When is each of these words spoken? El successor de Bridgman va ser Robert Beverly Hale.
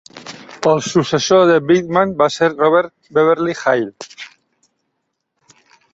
El 0.69 0.79
successor 0.85 1.43
de 1.49 1.57
Bridgman 1.67 2.15
va 2.23 2.29
ser 2.37 2.51
Robert 2.55 2.95
Beverly 3.19 3.55
Hale. 3.61 4.19